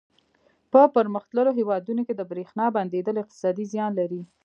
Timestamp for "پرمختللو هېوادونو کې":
0.95-2.13